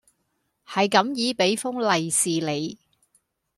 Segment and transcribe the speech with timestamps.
[0.65, 2.79] 系噉意畀封利市你